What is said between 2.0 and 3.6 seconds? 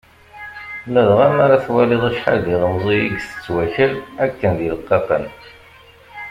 acḥal d ilemẓi i itett